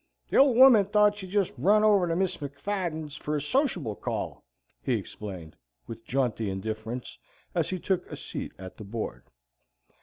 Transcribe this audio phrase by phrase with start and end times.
[0.31, 2.39] "The old woman thought she'd jest run over to Mrs.
[2.39, 4.43] McFadden's for a sociable call,"
[4.81, 7.19] he explained, with jaunty indifference,
[7.53, 9.25] as he took a seat at the board.